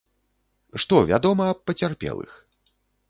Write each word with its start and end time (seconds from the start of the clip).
Што 0.83 0.95
вядома 1.11 1.43
аб 1.57 1.61
пацярпелых? 1.67 2.31